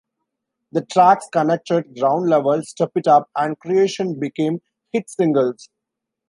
The 0.71 0.83
tracks 0.83 1.27
"Connected", 1.31 1.95
"Ground 1.95 2.27
Level", 2.27 2.63
"Step 2.63 2.89
It 2.95 3.05
Up" 3.07 3.29
and 3.35 3.59
"Creation" 3.59 4.19
became 4.19 4.57
hit 4.91 5.07
singles. 5.07 5.69